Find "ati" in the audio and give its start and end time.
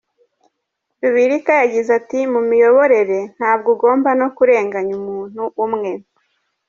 1.99-2.19